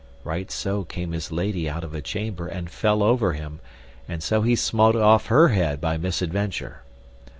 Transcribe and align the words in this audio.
Right 0.23 0.49
so 0.49 0.83
came 0.83 1.11
his 1.11 1.31
lady 1.31 1.69
out 1.69 1.83
of 1.83 1.93
a 1.93 2.01
chamber 2.01 2.47
and 2.47 2.71
fell 2.71 3.03
over 3.03 3.33
him, 3.33 3.59
and 4.07 4.23
so 4.23 4.41
he 4.41 4.55
smote 4.55 4.95
off 4.95 5.27
her 5.27 5.49
head 5.49 5.79
by 5.79 5.97
misadventure. 5.97 6.81